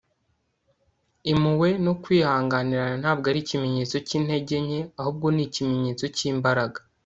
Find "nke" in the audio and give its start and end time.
4.65-4.81